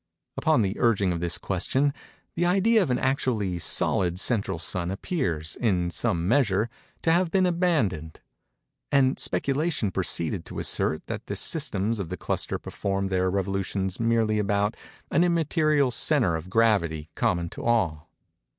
[0.35, 1.93] Upon the urging of this question,
[2.33, 6.71] the idea of an actually solid central sun appears, in some measure,
[7.03, 8.19] to have been abandoned;
[8.91, 14.39] and speculation proceeded to assert that the systems of the cluster perform their revolutions merely
[14.39, 14.75] about
[15.11, 18.09] an immaterial centre of gravity common to all.